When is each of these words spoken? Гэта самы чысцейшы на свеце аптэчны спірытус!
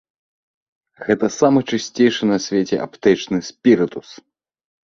Гэта 1.09 1.29
самы 1.39 1.59
чысцейшы 1.69 2.23
на 2.31 2.37
свеце 2.47 2.75
аптэчны 2.87 3.37
спірытус! 3.51 4.09